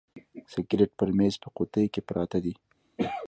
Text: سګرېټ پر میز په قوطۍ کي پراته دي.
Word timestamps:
سګرېټ 0.51 0.91
پر 0.99 1.09
میز 1.17 1.33
په 1.43 1.49
قوطۍ 1.55 1.85
کي 1.93 2.01
پراته 2.07 2.37
دي. 2.43 2.53